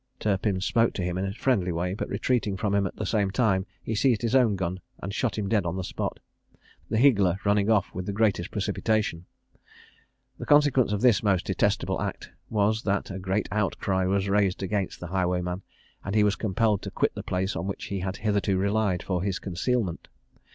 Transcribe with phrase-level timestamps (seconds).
[0.19, 3.29] Turpin spoke to him in a friendly way, but retreating from him at the same
[3.29, 6.19] time, he seized his own gun, and shot him dead on the spot,
[6.89, 9.27] the higgler running off with the greatest precipitation.
[10.39, 14.99] The consequence of this most detestable act was, that a great outcry was raised against
[14.99, 15.61] the highwayman,
[16.03, 19.21] and he was compelled to quit the place on which he had hitherto relied for
[19.21, 20.07] his concealment.